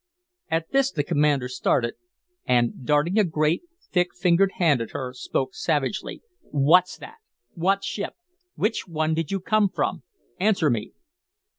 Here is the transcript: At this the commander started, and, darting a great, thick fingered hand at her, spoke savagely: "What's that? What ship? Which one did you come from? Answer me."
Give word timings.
At 0.49 0.71
this 0.71 0.91
the 0.91 1.03
commander 1.03 1.47
started, 1.47 1.93
and, 2.47 2.87
darting 2.87 3.19
a 3.19 3.23
great, 3.23 3.61
thick 3.91 4.15
fingered 4.19 4.53
hand 4.55 4.81
at 4.81 4.93
her, 4.93 5.13
spoke 5.13 5.53
savagely: 5.53 6.23
"What's 6.41 6.97
that? 6.97 7.17
What 7.53 7.83
ship? 7.83 8.13
Which 8.55 8.87
one 8.87 9.13
did 9.13 9.29
you 9.29 9.39
come 9.39 9.69
from? 9.69 10.01
Answer 10.39 10.71
me." 10.71 10.93